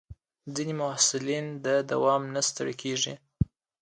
ځینې 0.55 0.73
محصلین 0.81 1.45
د 1.65 1.67
دوام 1.91 2.21
نه 2.33 2.41
ستړي 2.47 2.75
کېږي. 2.81 3.13